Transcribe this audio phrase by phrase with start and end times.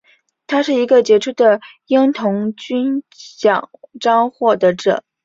[0.47, 3.03] 他是一个杰出的鹰童军
[3.37, 3.69] 奖
[3.99, 5.03] 章获得者。